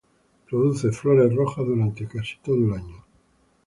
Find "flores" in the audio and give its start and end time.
0.93-1.31